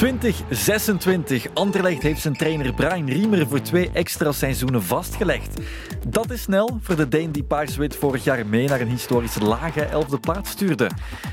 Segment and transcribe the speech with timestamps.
[0.00, 1.46] 2026.
[1.54, 5.60] Anderlecht heeft zijn trainer Brian Riemer voor twee extra seizoenen vastgelegd.
[6.08, 9.82] Dat is snel voor de Deen die Paarswit vorig jaar mee naar een historisch lage
[9.82, 10.90] elfde plaats stuurde.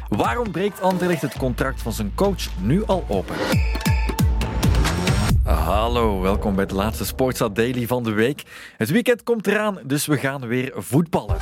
[0.10, 3.36] Waarom breekt Anderlecht het contract van zijn coach nu al open?
[5.44, 8.44] Hallo, welkom bij de laatste Sportsa Daily van de week.
[8.78, 11.38] Het weekend komt eraan, dus we gaan weer voetballen.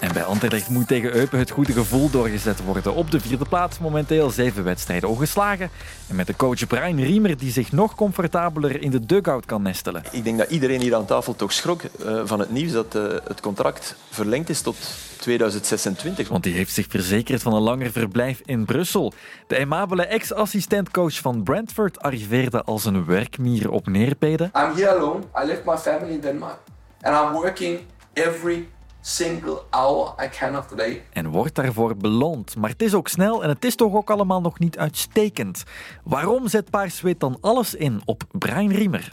[0.00, 2.94] En bij Anderlecht moet tegen Eupen het goede gevoel doorgezet worden.
[2.94, 5.70] Op de vierde plaats momenteel zeven wedstrijden ongeslagen.
[6.08, 10.02] En met de coach Brian Riemer die zich nog comfortabeler in de dugout kan nestelen.
[10.10, 13.02] Ik denk dat iedereen hier aan tafel toch schrok uh, van het nieuws dat uh,
[13.24, 14.76] het contract verlengd is tot
[15.16, 16.28] 2026.
[16.28, 19.12] Want die heeft zich verzekerd van een langer verblijf in Brussel.
[19.46, 24.46] De aimabele ex-assistentcoach van Brentford arriveerde als een werkmier op neerpeden.
[24.46, 25.20] I'm here alone.
[25.42, 26.58] I left my family in Denmark.
[27.00, 27.78] And I'm working
[28.12, 28.68] every
[29.08, 31.02] single hour I can of the day.
[31.12, 32.56] En wordt daarvoor beloond.
[32.56, 35.62] Maar het is ook snel en het is toch ook allemaal nog niet uitstekend.
[36.04, 39.12] Waarom zet Paarswit dan alles in op Brian Riemer?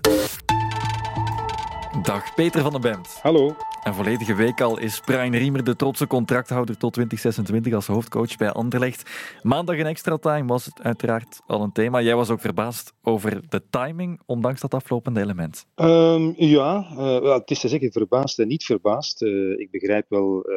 [2.01, 3.19] Dag Peter van den Bemt.
[3.21, 3.55] Hallo.
[3.85, 8.51] Een volledige week al is Brian Riemer de trotse contracthouder tot 2026 als hoofdcoach bij
[8.51, 9.09] Anderlecht.
[9.41, 12.01] Maandag in extra time was het uiteraard al een thema.
[12.01, 15.65] Jij was ook verbaasd over de timing, ondanks dat aflopende element.
[15.75, 19.21] Um, ja, uh, het is te zeggen verbaasd en niet verbaasd.
[19.21, 20.55] Uh, ik begrijp wel uh,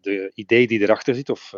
[0.00, 1.50] de idee die erachter zit, of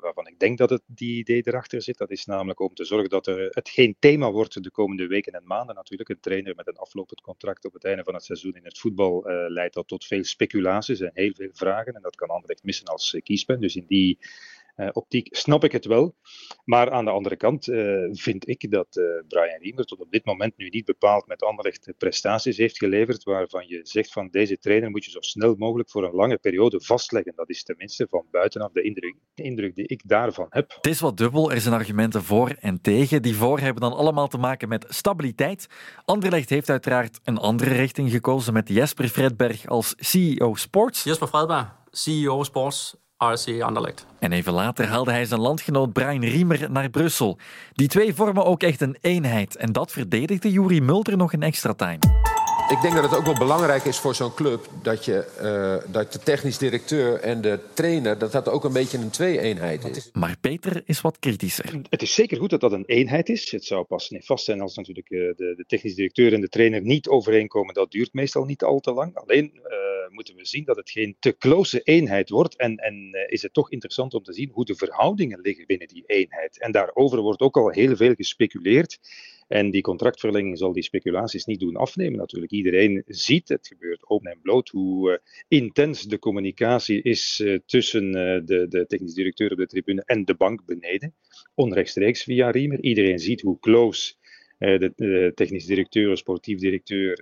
[0.00, 1.98] waarvan ik denk dat het die idee erachter zit.
[1.98, 5.32] Dat is namelijk om te zorgen dat er, het geen thema wordt de komende weken
[5.32, 6.08] en maanden natuurlijk.
[6.08, 9.22] Een trainer met een aflopend contract op het einde van het seizoen in het voetbal
[9.48, 11.94] leidt dat tot veel speculatie speculaties en heel veel vragen.
[11.94, 13.60] En dat kan Anderlecht missen als kiespijn.
[13.60, 14.18] Dus in die
[14.92, 16.14] optiek snap ik het wel.
[16.64, 20.24] Maar aan de andere kant uh, vind ik dat uh, Brian Riemer tot op dit
[20.24, 24.90] moment nu niet bepaald met Anderlecht prestaties heeft geleverd waarvan je zegt van deze trainer
[24.90, 27.32] moet je zo snel mogelijk voor een lange periode vastleggen.
[27.36, 30.72] Dat is tenminste van buitenaf de indruk, de indruk die ik daarvan heb.
[30.74, 31.52] Het is wat dubbel.
[31.52, 33.22] Er zijn argumenten voor en tegen.
[33.22, 35.66] Die voor hebben dan allemaal te maken met stabiliteit.
[36.04, 41.04] Anderlecht heeft uiteraard een andere richting gekozen met Jesper Fredberg als CEO Sports.
[41.04, 44.06] Jesper Fredberg, CEO Sports RC Anderlecht.
[44.18, 47.38] En even later haalde hij zijn landgenoot Brian Riemer naar Brussel.
[47.72, 49.56] Die twee vormen ook echt een eenheid.
[49.56, 51.98] En dat verdedigde Juri Mulder nog in extra time.
[52.68, 55.26] Ik denk dat het ook wel belangrijk is voor zo'n club dat, je,
[55.86, 59.96] uh, dat de technisch directeur en de trainer dat dat ook een beetje een twee-eenheid
[59.96, 60.10] is.
[60.12, 61.80] Maar Peter is wat kritischer.
[61.88, 63.50] Het is zeker goed dat dat een eenheid is.
[63.50, 66.80] Het zou pas vast zijn als natuurlijk uh, de, de technisch directeur en de trainer
[66.80, 67.74] niet overeenkomen.
[67.74, 69.16] Dat duurt meestal niet al te lang.
[69.16, 69.62] Alleen uh,
[70.08, 72.56] moeten we zien dat het geen te close eenheid wordt.
[72.56, 76.04] En, en is het toch interessant om te zien hoe de verhoudingen liggen binnen die
[76.06, 76.60] eenheid.
[76.60, 78.98] En daarover wordt ook al heel veel gespeculeerd.
[79.48, 82.52] En die contractverlenging zal die speculaties niet doen afnemen natuurlijk.
[82.52, 85.16] Iedereen ziet, het gebeurt open en bloot, hoe uh,
[85.48, 90.64] intens de communicatie is tussen de, de technisch directeur op de tribune en de bank
[90.64, 91.14] beneden.
[91.54, 92.82] Onrechtstreeks via Riemer.
[92.82, 94.14] Iedereen ziet hoe close
[94.64, 97.18] de, de technisch directeur, sportief directeur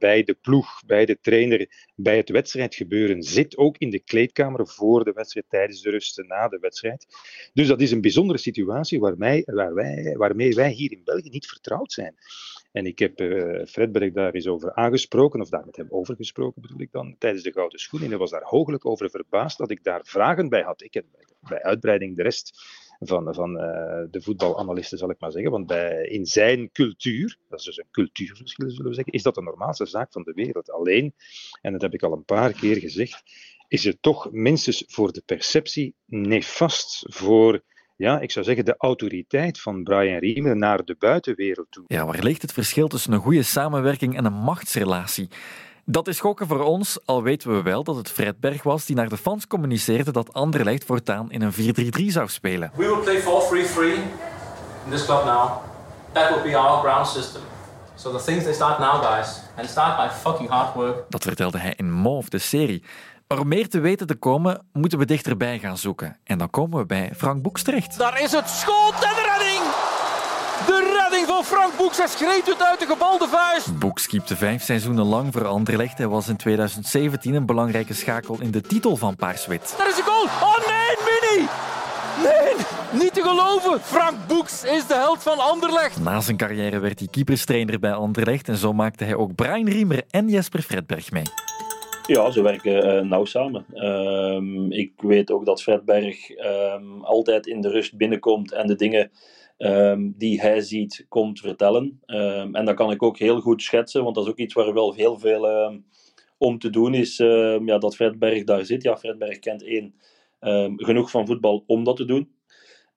[0.00, 5.04] bij de ploeg, bij de trainer, bij het wedstrijdgebeuren zit, ook in de kleedkamer voor
[5.04, 7.06] de wedstrijd, tijdens de rust, na de wedstrijd.
[7.52, 11.46] Dus dat is een bijzondere situatie waarmee, waar wij, waarmee wij hier in België niet
[11.46, 12.14] vertrouwd zijn.
[12.72, 16.62] En ik heb uh, Fredberg daar eens over aangesproken, of daar met hem over gesproken
[16.62, 18.02] bedoel ik dan, tijdens de Gouden Schoen.
[18.02, 20.82] En hij was daar hooglijk over verbaasd dat ik daar vragen bij had.
[20.82, 21.04] Ik heb
[21.48, 22.60] bij uitbreiding de rest
[23.08, 23.62] van, uh,
[24.10, 25.50] de voetbalanalisten, zal ik maar zeggen.
[25.50, 29.34] Want bij, in zijn cultuur, dat is dus een cultuurverschil zullen we zeggen, is dat
[29.34, 30.70] de normaalste zaak van de wereld.
[30.70, 31.14] Alleen,
[31.60, 33.22] en dat heb ik al een paar keer gezegd,
[33.68, 37.62] is het toch minstens voor de perceptie nefast voor
[38.00, 41.84] ja, ik zou zeggen, de autoriteit van Brian Riemer naar de buitenwereld toe.
[41.86, 45.28] Ja, waar ligt het verschil tussen een goede samenwerking en een machtsrelatie?
[45.90, 49.08] Dat is schokken voor ons, al weten we wel dat het Fredberg was die naar
[49.08, 51.52] de fans communiceerde dat Anderlecht voortaan in een
[52.02, 52.70] 4-3-3 zou spelen.
[52.74, 53.24] We will play 4-3-3
[54.84, 55.50] in this club now.
[56.12, 57.42] That will be our ground system.
[57.94, 61.04] So the things they start now, guys, and start by fucking hard work.
[61.08, 62.82] Dat vertelde hij in Mauve, de serie.
[63.26, 66.16] Maar om meer te weten te komen, moeten we dichterbij gaan zoeken.
[66.24, 67.98] En dan komen we bij Frank Boeks terecht.
[67.98, 69.62] Daar is het schot en de redding!
[70.66, 71.96] De redding van Frank Boeks.
[71.96, 73.78] Hij schreeuwt het uit de gebalde vuist.
[73.78, 75.98] Boeks keepte vijf seizoenen lang voor Anderlecht.
[75.98, 79.74] Hij was in 2017 een belangrijke schakel in de titel van Paarswit.
[79.78, 80.24] Daar is een goal.
[80.24, 81.48] Oh nee, Mini!
[82.22, 82.54] Nee,
[83.02, 83.80] niet te geloven.
[83.80, 86.00] Frank Boeks is de held van Anderlecht.
[86.00, 88.48] Na zijn carrière werd hij keeperstrainer bij Anderlecht.
[88.48, 91.24] En zo maakte hij ook Brian Riemer en Jesper Fredberg mee.
[92.06, 93.64] Ja, ze werken uh, nauw samen.
[93.74, 99.10] Um, ik weet ook dat Fredberg um, altijd in de rust binnenkomt en de dingen
[99.62, 102.00] um, die hij ziet komt vertellen.
[102.52, 104.94] en dat kan ik ook heel goed schetsen, want dat is ook iets waar wel
[104.94, 105.72] heel veel
[106.38, 107.16] om te doen is.
[107.64, 108.82] ja, dat Fredberg daar zit.
[108.82, 109.94] Ja, Fredberg kent één
[110.76, 112.28] genoeg van voetbal om dat te doen.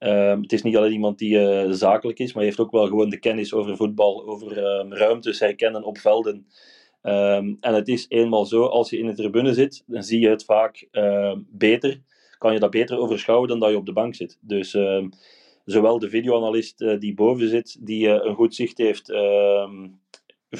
[0.04, 2.88] Ehm, het is niet alleen iemand die uh, zakelijk is, maar hij heeft ook wel
[2.88, 6.48] gewoon de kennis over voetbal, over um, ruimtes herkennen op velden.
[7.01, 10.45] En het is eenmaal zo, als je in de tribune zit, dan zie je het
[10.45, 10.88] vaak
[11.50, 12.01] beter.
[12.38, 14.38] Kan je dat beter overschouwen dan dat je op de bank zit.
[14.42, 14.77] Dus
[15.65, 19.12] zowel de videoanalist uh, die boven zit, die uh, een goed zicht heeft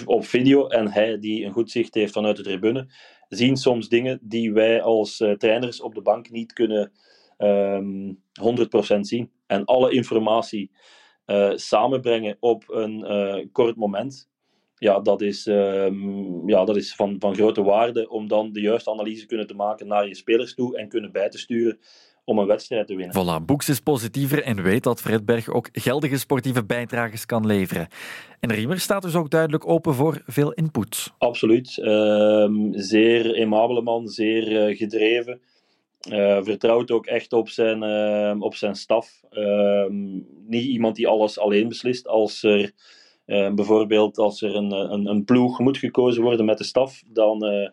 [0.06, 2.88] op video, en hij die een goed zicht heeft vanuit de tribune,
[3.28, 6.92] zien soms dingen die wij als uh, trainers op de bank niet kunnen
[7.38, 9.32] um, ehm, 100% zien.
[9.48, 10.72] En alle informatie
[11.56, 14.30] samenbrengen op een kort moment,
[14.84, 18.92] ja, dat is, um, ja, dat is van, van grote waarde om dan de juiste
[18.92, 21.80] analyse kunnen te maken naar je spelers toe en kunnen bij te sturen
[22.26, 23.42] om een wedstrijd te winnen.
[23.42, 27.88] Voilà, Boeks is positiever en weet dat Fredberg ook geldige sportieve bijdrages kan leveren.
[28.40, 31.14] En Riemer staat dus ook duidelijk open voor veel input.
[31.18, 31.78] Absoluut.
[31.78, 35.42] Uh, zeer aimabele man, zeer uh, gedreven.
[36.10, 39.24] Uh, vertrouwt ook echt op zijn, uh, op zijn staf.
[39.32, 39.86] Uh,
[40.48, 42.08] niet iemand die alles alleen beslist.
[42.08, 42.72] Als er
[43.26, 47.72] bijvoorbeeld als er een, een, een, ploeg moet gekozen worden met de staf, dan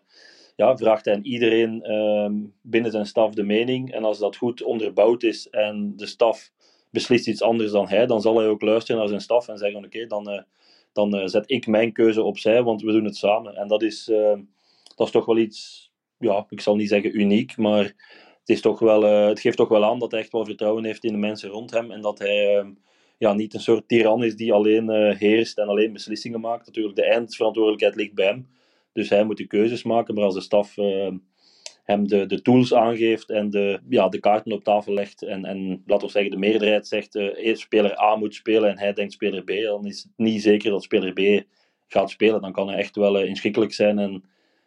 [0.61, 3.91] ja, vraagt aan iedereen ehm, binnen zijn staf de mening.
[3.93, 6.51] En als dat goed onderbouwd is en de staf
[6.89, 9.85] beslist iets anders dan hij, dan zal hij ook luisteren naar zijn staf en zeggen:
[9.85, 10.41] Oké, dan, eh,
[10.93, 13.55] dan uh, zet ik mijn keuze opzij, want we doen het samen.
[13.55, 14.41] En dat is, ehm,
[14.95, 17.83] dat is toch wel iets, ja, ik zal niet zeggen uniek, maar
[18.39, 20.83] het, is toch wel, uh, het geeft toch wel aan dat hij echt wel vertrouwen
[20.83, 22.69] heeft in de mensen rond hem en dat hij ehm,
[23.17, 26.65] ja, niet een soort tiran is die alleen heerst en alleen beslissingen maakt.
[26.65, 28.47] Natuurlijk, de eindverantwoordelijkheid ligt bij hem.
[28.93, 31.11] Dus hij moet de keuzes maken, maar als de staf uh,
[31.83, 35.83] hem de, de tools aangeeft en de, ja, de kaarten op tafel legt en, en
[35.85, 39.43] laten we zeggen de meerderheid zegt uh, speler A moet spelen en hij denkt speler
[39.43, 41.43] B, dan is het niet zeker dat speler B
[41.87, 42.41] gaat spelen.
[42.41, 44.23] Dan kan hij echt wel uh, inschikkelijk zijn en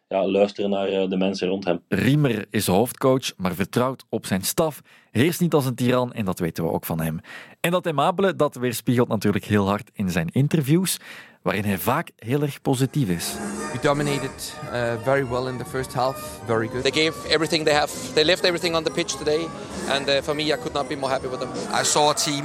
[0.07, 1.81] ja, luisteren naar de mensen rond hem.
[1.87, 4.81] Riemer is hoofdcoach, maar vertrouwt op zijn staf.
[5.11, 7.19] Heerst niet als een tiran en dat weten we ook van hem.
[7.59, 10.99] En dat aimabele, dat weerspiegelt natuurlijk heel hard in zijn interviews
[11.45, 13.33] waarin hij vaak heel erg positief is.
[13.73, 16.81] We dominated uh, very well in the first half, very good.
[16.81, 17.91] They gave everything they have.
[18.13, 19.47] They left everything on the pitch today,
[19.89, 21.49] and uh, for me, I could not be more happy with them.
[21.81, 22.43] I saw a team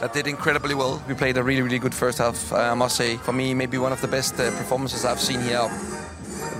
[0.00, 1.00] that did incredibly well.
[1.06, 2.52] We played a really, really good first half.
[2.52, 5.40] Uh, I must say, for me, maybe one of the best uh, performances I've seen
[5.40, 5.70] here.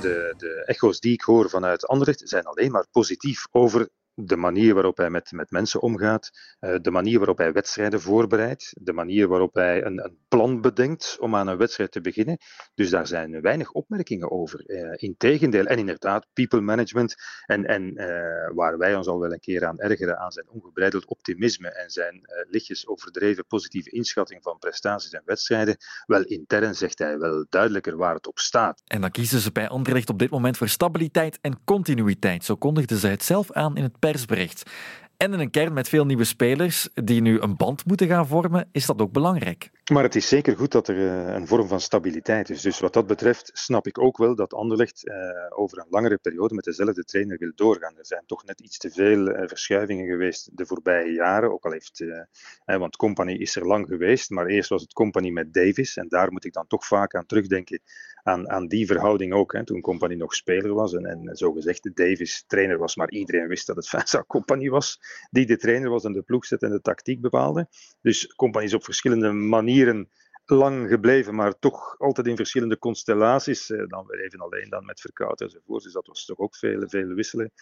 [0.01, 4.75] De, de echo's die ik hoor vanuit Anderlecht zijn alleen maar positief over de manier
[4.75, 6.31] waarop hij met, met mensen omgaat,
[6.61, 11.17] uh, de manier waarop hij wedstrijden voorbereidt, de manier waarop hij een, een, plan bedenkt
[11.21, 12.39] om aan een wedstrijd te beginnen.
[12.75, 14.71] Dus daar zijn weinig opmerkingen over.
[14.71, 17.15] Uh, Integendeel, en inderdaad, people management
[17.47, 18.07] en, en uh,
[18.55, 22.21] waar wij ons al wel een keer aan ergeren aan zijn ongebreideld optimisme en zijn
[22.51, 25.77] lichtjes overdreven positieve inschatting van prestaties en wedstrijden,
[26.07, 28.83] wel intern zegt hij wel duidelijker waar het op staat.
[28.87, 32.45] En dan kiezen ze bij Anderlecht op dit moment voor stabiliteit en continuïteit.
[32.45, 34.71] Zo kondigden ze het zelf aan in het persbericht.
[35.17, 38.69] En in een kern met veel nieuwe spelers die nu een band moeten gaan vormen,
[38.73, 39.71] is dat ook belangrijk.
[39.93, 42.63] Maar het is zeker goed dat er uh, een vorm van stabiliteit is.
[42.63, 45.15] Dus wat dat betreft snap ik ook wel dat Anderlecht uh,
[45.49, 47.99] over een langere periode met dezelfde trainer wil doorgaan.
[47.99, 51.53] Er zijn toch net iets te veel uh, verschuivingen geweest de voorbije jaren.
[51.53, 52.05] Ook al heeft,
[52.65, 55.97] want Company is er lang geweest, maar eerst was het Company met Davis.
[55.97, 57.81] En daar moet ik dan toch vaak aan terugdenken
[58.23, 59.61] aan, aan die verhouding ook.
[59.65, 63.77] Toen Company nog speler was en, en zogezegd Davis trainer was, maar iedereen wist dat
[63.77, 65.01] het Vincent Company was
[65.31, 67.69] die de trainer was en de ploegzet en de tactiek bepaalde.
[68.01, 69.82] Dus Company is op verschillende manieren
[70.45, 73.71] lang gebleven, maar toch altijd in verschillende constellaties.
[73.71, 75.83] Eh, dan weer even alleen dan met Verkout enzovoort.
[75.83, 77.53] Dus dat was toch ook veel, veel wisselen.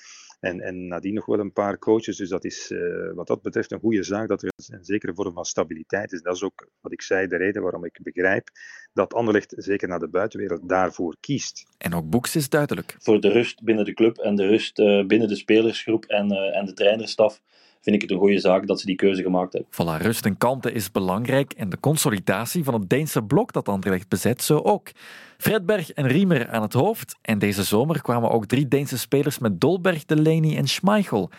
[0.40, 2.16] En, en nadien nog wel een paar coaches.
[2.16, 5.34] Dus dat is uh, wat dat betreft een goede zaak dat er een zekere vorm
[5.34, 6.22] van stabiliteit is.
[6.22, 8.48] Dat is ook wat ik zei, de reden waarom ik begrijp
[8.92, 11.66] dat Anderlecht zeker naar de buitenwereld daarvoor kiest.
[11.78, 12.96] En ook Boeks is duidelijk.
[12.98, 16.56] Voor de rust binnen de club en de rust uh, binnen de spelersgroep en, uh,
[16.56, 17.40] en de trainerstaf
[17.80, 19.70] vind ik het een goede zaak dat ze die keuze gemaakt hebben.
[19.72, 24.08] Voilà, rust en kalmte is belangrijk en de consolidatie van het Deense blok dat Anderlecht
[24.08, 24.90] bezet zo ook.
[25.38, 29.60] Fredberg en Riemer aan het hoofd en deze zomer kwamen ook drie Deense spelers met
[29.60, 31.30] Dolberg, Delaney en Schmeichel.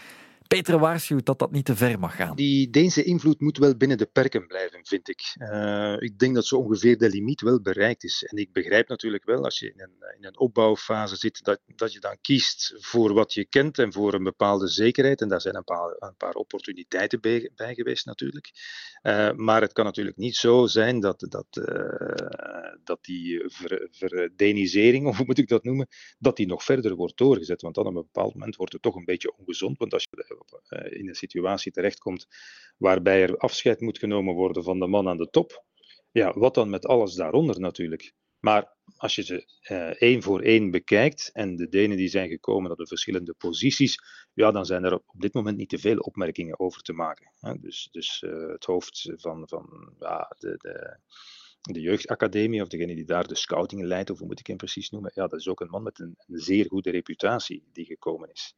[0.51, 2.35] Peter waarschuwt dat dat niet te ver mag gaan.
[2.35, 5.35] Die Deense invloed moet wel binnen de perken blijven, vind ik.
[5.37, 8.23] Uh, ik denk dat zo ongeveer de limiet wel bereikt is.
[8.23, 11.93] En ik begrijp natuurlijk wel, als je in een, in een opbouwfase zit, dat, dat
[11.93, 15.21] je dan kiest voor wat je kent en voor een bepaalde zekerheid.
[15.21, 18.51] En daar zijn een paar, een paar opportuniteiten bij, geweest natuurlijk.
[19.03, 25.07] Uh, maar het kan natuurlijk niet zo zijn dat, dat, uh, dat die ver, verdenisering,
[25.07, 25.87] of hoe moet ik dat noemen,
[26.19, 27.61] dat die nog verder wordt doorgezet.
[27.61, 29.77] Want dan op een bepaald moment wordt het toch een beetje ongezond.
[29.77, 30.09] Want als je
[30.67, 32.27] eh, in een situatie terechtkomt
[32.77, 35.65] waarbij er afscheid moet genomen worden van de man aan de top,
[36.11, 38.13] ja, wat dan met alles daaronder natuurlijk?
[38.39, 42.71] Maar als je ze uh, één voor één bekijkt en de Denen die zijn gekomen
[42.71, 43.97] op de verschillende posities,
[44.33, 47.31] ja, dan zijn er op dit moment niet te veel opmerkingen over te maken.
[47.39, 47.59] Hè.
[47.59, 50.97] Dus, dus uh, het hoofd van, van ja, de, de,
[51.61, 54.89] de jeugdacademie, of degene die daar de scouting leidt, of hoe moet ik hem precies
[54.89, 58.55] noemen, ja, dat is ook een man met een zeer goede reputatie die gekomen is.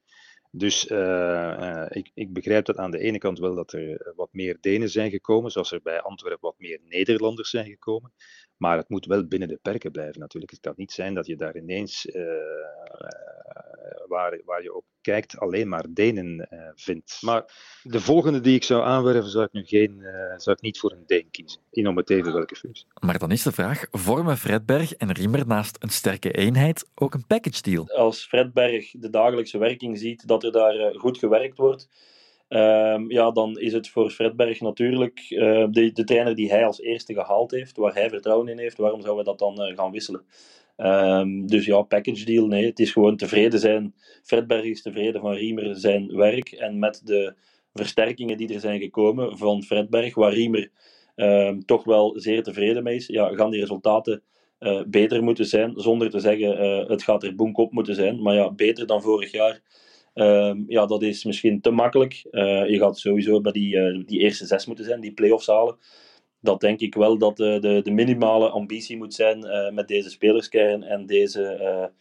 [0.56, 4.58] Dus uh, ik, ik, begrijp dat aan de ene kant wel dat er wat meer
[4.62, 8.14] Denen zijn gekomen, zoals er bij Antwerpen wat meer Nederlanders zijn gekomen.
[8.58, 10.52] Maar het moet wel binnen de perken blijven natuurlijk.
[10.52, 12.24] Het kan niet zijn dat je daar ineens, uh,
[14.08, 17.18] waar, waar je ook kijkt, alleen maar Denen uh, vindt.
[17.22, 17.44] Maar
[17.84, 20.02] de volgende die ik zou aanwerven, zou ik nu geen,
[20.38, 21.62] zou ik niet voor een Deen kiezen.
[21.72, 22.86] In om het even welke functie.
[23.00, 27.28] Maar dan is de vraag, vormen Fredberg en Riemer naast een sterke eenheid ook een
[27.28, 27.90] package deal?
[27.90, 31.90] Als Fredberg de dagelijkse werking ziet, dat er daar goed gewerkt wordt
[32.50, 36.82] Um, ja, dan is het voor Fredberg natuurlijk uh, de, de trainer die hij als
[36.82, 38.78] eerste gehaald heeft, waar hij vertrouwen in heeft.
[38.78, 40.26] Waarom zouden we dat dan uh, gaan wisselen?
[40.78, 42.66] Um, dus ja, package deal, nee.
[42.66, 43.94] Het is gewoon tevreden zijn.
[44.24, 46.52] Fredberg is tevreden van Riemer zijn werk.
[46.52, 47.34] En met de
[47.74, 50.72] versterkingen die er zijn gekomen van Fredberg, waar Riemer
[51.16, 54.22] um, toch wel zeer tevreden mee is, ja, gaan die resultaten
[54.60, 55.74] uh, beter moeten zijn.
[55.76, 56.58] Zonder te zeggen,
[56.88, 58.22] het gaat er boek op moeten zijn.
[58.22, 59.62] Maar ja, beter dan vorig jaar
[60.14, 62.26] Um, ja, dat is misschien te makkelijk.
[62.32, 65.78] Uh, je gaat sowieso bij die, uh, die eerste zes moeten zijn, die play-offs halen.
[66.40, 71.06] Dat denk ik wel dat de, de minimale ambitie moet zijn met deze spelerskern en
[71.06, 71.92] deze,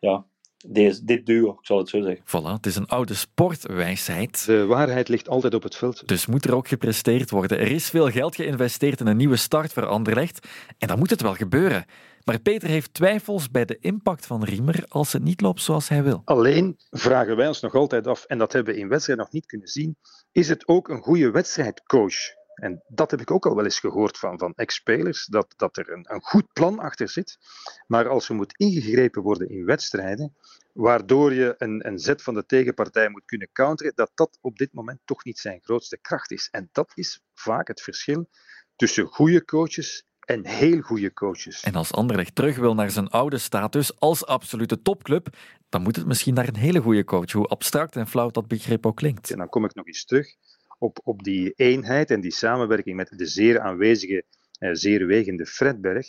[0.00, 0.26] ja,
[0.66, 2.24] deze, dit duo, ik zal het zo zeggen.
[2.24, 4.46] Voilà, het is een oude sportwijsheid.
[4.46, 6.08] De waarheid ligt altijd op het veld.
[6.08, 7.58] Dus moet er ook gepresteerd worden.
[7.58, 11.22] Er is veel geld geïnvesteerd in een nieuwe start voor Anderlecht en dan moet het
[11.22, 11.84] wel gebeuren.
[12.24, 16.02] Maar Peter heeft twijfels bij de impact van Riemer als het niet loopt zoals hij
[16.02, 16.22] wil.
[16.24, 19.46] Alleen vragen wij ons nog altijd af, en dat hebben we in wedstrijd nog niet
[19.46, 19.96] kunnen zien,
[20.32, 22.40] is het ook een goede wedstrijdcoach?
[22.54, 25.90] En dat heb ik ook al wel eens gehoord van, van ex-spelers, dat, dat er
[25.90, 27.38] een, een goed plan achter zit.
[27.86, 30.36] Maar als er moet ingegrepen worden in wedstrijden,
[30.72, 34.72] waardoor je een, een zet van de tegenpartij moet kunnen counteren, dat dat op dit
[34.72, 36.48] moment toch niet zijn grootste kracht is.
[36.50, 38.28] En dat is vaak het verschil
[38.76, 41.62] tussen goede coaches en heel goede coaches.
[41.62, 45.36] En als Anderlecht terug wil naar zijn oude status als absolute topclub,
[45.68, 48.86] dan moet het misschien naar een hele goede coach, hoe abstract en flauw dat begrip
[48.86, 49.30] ook klinkt.
[49.30, 50.34] En dan kom ik nog eens terug
[50.82, 54.24] op, op die eenheid en die samenwerking met de zeer aanwezige,
[54.58, 56.06] eh, zeer wegende Fredberg.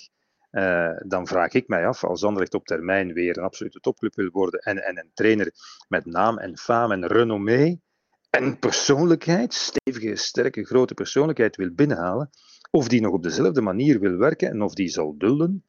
[0.52, 4.30] Uh, dan vraag ik mij af, als Anderlecht op termijn weer een absolute topclub wil
[4.32, 5.52] worden en, en een trainer
[5.88, 7.82] met naam en faam en renommee
[8.30, 12.30] en persoonlijkheid, stevige, sterke, grote persoonlijkheid wil binnenhalen,
[12.72, 15.64] of die nog op dezelfde manier wil werken en of die zal dulden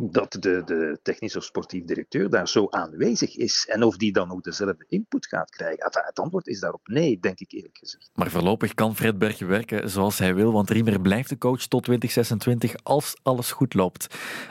[0.00, 4.30] dat de, de technisch of sportief directeur daar zo aanwezig is en of die dan
[4.30, 5.84] ook dezelfde input gaat krijgen.
[5.84, 8.10] Enfin, het antwoord is daarop nee, denk ik eerlijk gezegd.
[8.14, 11.82] Maar voorlopig kan Fred Berg werken zoals hij wil, want Riemer blijft de coach tot
[11.82, 14.06] 2026 als alles goed loopt.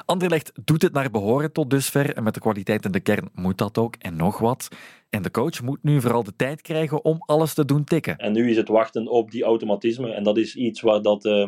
[0.05, 3.57] Anderlecht doet het naar behoren tot dusver en met de kwaliteit in de kern moet
[3.57, 4.67] dat ook en nog wat.
[5.09, 8.17] En de coach moet nu vooral de tijd krijgen om alles te doen tikken.
[8.17, 11.25] En nu is het wachten op die automatisme en dat is iets waar dat...
[11.25, 11.47] Uh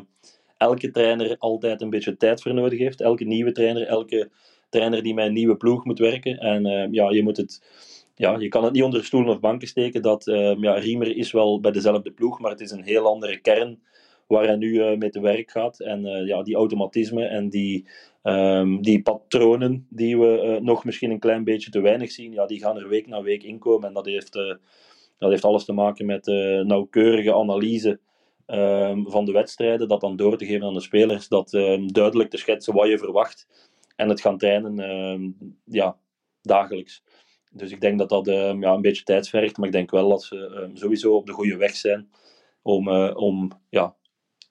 [0.60, 3.02] elke trainer altijd een beetje tijd voor nodig heeft.
[3.02, 4.30] Elke nieuwe trainer, elke
[4.70, 6.38] trainer die met een nieuwe ploeg moet werken.
[6.38, 7.62] En uh, ja, je moet het
[8.16, 11.32] ja, je kan het niet onder stoelen of banken steken dat uh, ja, Riemer is
[11.32, 13.80] wel bij dezelfde ploeg, maar het is een heel andere kern
[14.28, 15.80] waar hij nu uh, mee te werk gaat.
[15.80, 17.88] En uh, ja, die automatisme en die,
[18.24, 22.60] um, die patronen die we nog misschien een klein beetje te weinig zien, ja, die
[22.60, 23.88] gaan er week na week inkomen.
[23.88, 24.34] En dat heeft,
[25.18, 26.26] dat heeft alles te maken met
[26.66, 28.00] nauwkeurige analyse
[29.06, 32.38] van de wedstrijden, dat dan door te geven aan de spelers, dat um, duidelijk te
[32.38, 33.48] schetsen wat je verwacht
[33.96, 35.98] en het gaan trainen um, ja,
[36.42, 37.04] dagelijks.
[37.52, 40.24] Dus ik denk dat dat ja, een beetje tijd vergt, maar ik denk wel dat
[40.24, 42.10] ze sowieso op de goede weg zijn
[42.62, 43.96] om, uh, om ja,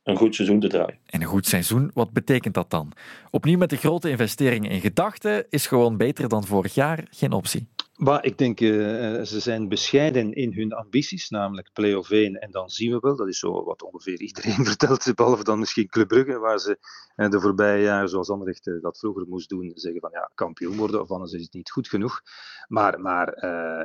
[0.03, 0.99] een goed seizoen te draaien.
[1.07, 2.93] En een goed seizoen, wat betekent dat dan?
[3.31, 7.69] Opnieuw met de grote investeringen in gedachten is gewoon beter dan vorig jaar geen optie.
[7.99, 12.35] Maar ik denk, uh, ze zijn bescheiden in hun ambities, namelijk play-off 1.
[12.35, 15.89] En dan zien we wel, dat is zo wat ongeveer iedereen vertelt, behalve dan misschien
[15.89, 16.79] Club Brugge, waar ze
[17.17, 21.01] uh, de voorbije jaren, zoals Anderlecht dat vroeger moest doen, zeggen van ja, kampioen worden
[21.01, 22.21] of anders is het niet goed genoeg.
[22.69, 23.29] Maar, maar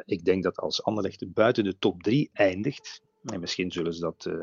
[0.06, 4.26] ik denk dat als Anderlecht buiten de top 3 eindigt, en misschien zullen ze dat
[4.28, 4.34] uh,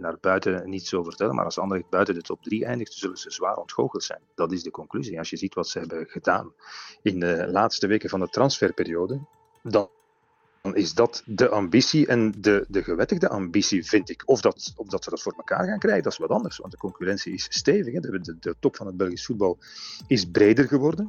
[0.00, 3.30] naar buiten niet zo vertellen, maar als Anderlecht buiten de top 3 eindigt, zullen ze
[3.30, 4.20] zwaar ontgoocheld zijn.
[4.34, 5.18] Dat is de conclusie.
[5.18, 6.52] Als je ziet wat ze hebben gedaan
[7.02, 9.20] in de laatste weken van de transferperiode,
[9.62, 9.90] dan
[10.72, 14.22] is dat de ambitie en de, de gewettigde ambitie, vind ik.
[14.24, 16.72] Of dat, of dat ze dat voor elkaar gaan krijgen, dat is wat anders, want
[16.72, 17.92] de concurrentie is stevig.
[17.92, 18.00] Hè.
[18.00, 19.58] De, de top van het Belgisch voetbal
[20.06, 21.08] is breder geworden.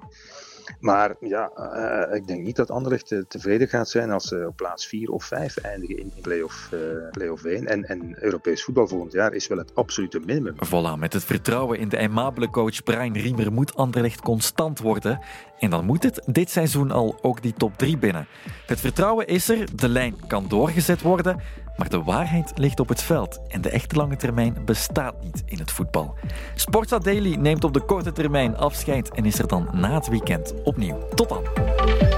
[0.79, 4.87] Maar ja, uh, ik denk niet dat Anderlecht tevreden gaat zijn als ze op plaats
[4.87, 6.79] 4 of 5 eindigen in play-off, uh,
[7.11, 7.67] play-off 1.
[7.67, 10.55] En, en Europees voetbal volgend jaar is wel het absolute minimum.
[10.55, 15.19] Voilà, met het vertrouwen in de aimabele coach Brian Riemer moet Anderlecht constant worden.
[15.59, 18.27] En dan moet het dit seizoen al ook die top 3 binnen.
[18.65, 21.41] Het vertrouwen is er, de lijn kan doorgezet worden,
[21.79, 25.59] maar de waarheid ligt op het veld en de echte lange termijn bestaat niet in
[25.59, 26.15] het voetbal.
[26.55, 30.53] Sportsa Daily neemt op de korte termijn afscheid en is er dan na het weekend
[30.63, 30.97] opnieuw.
[31.15, 32.08] Tot dan.